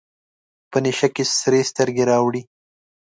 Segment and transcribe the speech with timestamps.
[0.71, 2.41] په نشه کې سرې سترګې رااړوي.